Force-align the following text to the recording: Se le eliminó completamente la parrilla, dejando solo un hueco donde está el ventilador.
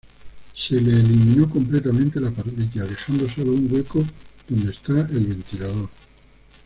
Se 0.55 0.81
le 0.81 0.93
eliminó 0.99 1.47
completamente 1.47 2.19
la 2.19 2.31
parrilla, 2.31 2.85
dejando 2.85 3.29
solo 3.29 3.51
un 3.51 3.71
hueco 3.71 4.03
donde 4.49 4.71
está 4.71 4.93
el 5.11 5.27
ventilador. 5.27 5.89